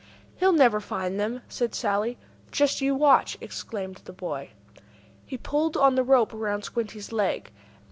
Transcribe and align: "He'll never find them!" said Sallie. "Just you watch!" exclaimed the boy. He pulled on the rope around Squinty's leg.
"He'll 0.37 0.51
never 0.51 0.79
find 0.81 1.19
them!" 1.19 1.43
said 1.47 1.75
Sallie. 1.75 2.17
"Just 2.51 2.81
you 2.81 2.95
watch!" 2.95 3.37
exclaimed 3.39 4.01
the 4.05 4.11
boy. 4.13 4.49
He 5.27 5.37
pulled 5.37 5.77
on 5.77 5.93
the 5.93 6.01
rope 6.03 6.33
around 6.33 6.63
Squinty's 6.63 7.11
leg. 7.11 7.51